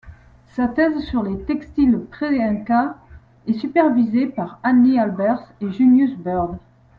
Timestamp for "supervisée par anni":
3.53-4.97